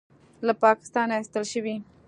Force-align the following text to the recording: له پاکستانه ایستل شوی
له 0.45 0.53
پاکستانه 0.63 1.13
ایستل 1.17 1.43
شوی 1.53 1.75